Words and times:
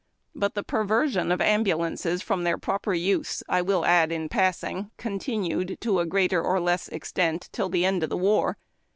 But 0.33 0.55
the 0.55 0.63
perversion 0.63 1.31
of 1.31 1.41
ambulances 1.41 2.23
from 2.23 2.43
their 2.43 2.57
proper 2.57 2.91
use, 2.95 3.43
I 3.47 3.61
will 3.61 3.85
add 3.85 4.11
in 4.11 4.29
passing, 4.29 4.89
continued, 4.97 5.77
to 5.81 5.99
a 5.99 6.07
greater 6.07 6.41
or 6.41 6.59
less 6.59 6.87
extent, 6.87 7.49
till 7.51 7.69
the 7.69 7.85
end 7.85 8.01
of 8.01 8.09
the 8.09 8.17
war. 8.17 8.57